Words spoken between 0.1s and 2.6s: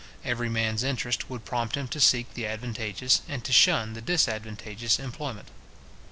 Every man's interest would prompt him to seek the